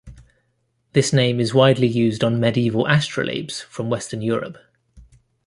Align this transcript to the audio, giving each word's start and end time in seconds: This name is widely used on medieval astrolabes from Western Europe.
This 0.93 1.13
name 1.13 1.39
is 1.39 1.53
widely 1.53 1.85
used 1.85 2.23
on 2.23 2.39
medieval 2.39 2.87
astrolabes 2.87 3.61
from 3.61 3.87
Western 3.91 4.23
Europe. 4.23 4.57